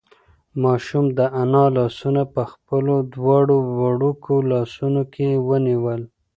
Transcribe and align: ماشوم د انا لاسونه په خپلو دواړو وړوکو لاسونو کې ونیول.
ماشوم 0.63 1.05
د 1.17 1.19
انا 1.41 1.65
لاسونه 1.77 2.23
په 2.33 2.41
خپلو 2.51 2.95
دواړو 3.15 3.57
وړوکو 3.79 4.33
لاسونو 4.51 5.01
کې 5.13 5.29
ونیول. 5.47 6.01